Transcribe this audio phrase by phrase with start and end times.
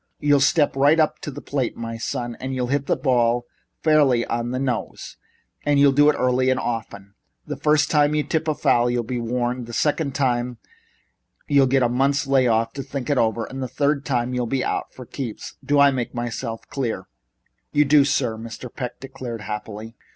[0.19, 3.45] You'll step right up to the plate, my son, and you'll hit the ball
[3.83, 5.15] fairly on the nose,
[5.63, 7.13] and you'll do it early and often.
[7.45, 9.67] The first time you tip a foul, you'll be warned.
[9.67, 13.19] The second time you do it you'll get a month's lay off to think it
[13.19, 15.57] over, and the third time you'll be out for keeps.
[15.63, 17.05] Do I make myself clear?"
[17.71, 18.73] "You do, sir," Mr.
[18.73, 19.93] Peck declared happily.